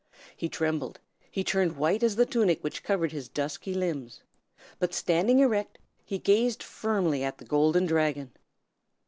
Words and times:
He 0.35 0.49
trembled, 0.49 0.99
he 1.29 1.43
turned 1.43 1.77
white 1.77 2.01
as 2.01 2.15
the 2.15 2.25
tunic 2.25 2.63
which 2.63 2.81
covered 2.81 3.11
his 3.11 3.29
dusky 3.29 3.75
limbs; 3.75 4.23
but 4.79 4.95
standing 4.95 5.37
erect, 5.37 5.77
he 6.03 6.17
gazed 6.17 6.63
firmly 6.63 7.23
at 7.23 7.37
the 7.37 7.45
Golden 7.45 7.85
Dragon. 7.85 8.31